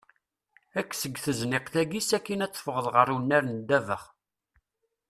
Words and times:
Ekk 0.79 0.91
seg 0.95 1.13
tezniqt-agi 1.23 2.01
ssakin 2.03 2.43
af 2.45 2.51
teffeɣḍ 2.51 2.85
ɣer 2.95 3.07
unnar 3.15 3.43
n 3.49 3.57
ddabex. 3.61 4.03